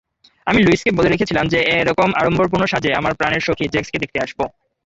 আমি 0.47 0.59
লুইসকে 0.61 0.91
বলে 0.97 1.09
রেখেছিলাম 1.09 1.45
যে 1.47 1.59
এরকম 1.75 2.09
আড়ম্বরপূর্ণ 2.19 2.63
সাঁজে 2.67 2.89
আমার 2.99 3.17
প্রাণের 3.19 3.45
সখী 3.47 3.65
জ্যাক্সকে 3.67 4.01
দেখতে 4.03 4.17
আসব! 4.19 4.39